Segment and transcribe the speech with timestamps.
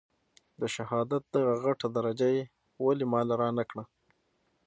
[0.59, 2.43] د شهادت دغه غټه درجه يې
[2.83, 3.83] ولې ما له رانه کړه.